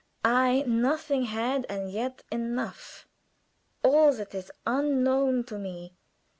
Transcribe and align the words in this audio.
"'I 0.25 0.63
nothing 0.65 1.25
had, 1.25 1.67
and 1.69 1.91
yet 1.91 2.23
enough' 2.31 3.07
all 3.83 4.11
that 4.11 4.33
is 4.33 4.51
unknown 4.65 5.43
to 5.43 5.59
me. 5.59 5.95